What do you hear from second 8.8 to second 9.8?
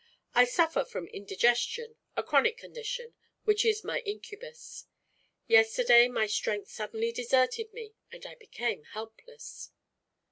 helpless."